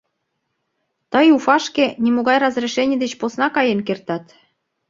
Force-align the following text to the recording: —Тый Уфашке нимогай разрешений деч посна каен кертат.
—Тый 1.11 1.27
Уфашке 1.35 1.85
нимогай 2.03 2.37
разрешений 2.45 2.99
деч 3.03 3.11
посна 3.19 3.47
каен 3.55 3.79
кертат. 3.87 4.23